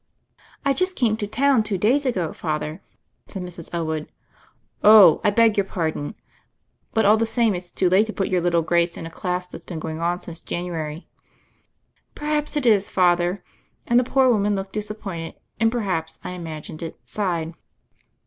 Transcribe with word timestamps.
"I 0.65 0.73
just 0.73 0.95
came 0.95 1.15
to 1.17 1.27
town 1.27 1.61
two 1.61 1.77
days 1.77 2.07
ago. 2.07 2.33
Father," 2.33 2.81
said 3.27 3.43
Mrs. 3.43 3.69
Elwood. 3.71 4.09
"Oh— 4.83 5.21
I 5.23 5.29
beg 5.29 5.57
your 5.57 5.63
pardon; 5.63 6.15
but 6.91 7.05
all 7.05 7.17
the 7.17 7.27
same 7.27 7.53
it's 7.53 7.69
too 7.69 7.87
late 7.87 8.07
to 8.07 8.13
put 8.13 8.27
your 8.27 8.41
little 8.41 8.63
Grace 8.63 8.97
in 8.97 9.05
a 9.05 9.11
class 9.11 9.45
that's 9.45 9.63
been 9.63 9.77
going 9.77 9.99
on 10.01 10.19
since 10.19 10.39
January." 10.39 11.07
"Perhaps 12.15 12.57
it 12.57 12.65
is. 12.65 12.89
Father." 12.89 13.43
And 13.85 13.99
the 13.99 14.03
poor 14.03 14.27
woman 14.31 14.55
looked 14.55 14.73
disappointed, 14.73 15.35
and, 15.59 15.71
perhaps 15.71 16.17
I 16.23 16.31
im 16.33 16.45
agined 16.45 16.81
it, 16.81 16.97
sighed. 17.05 17.53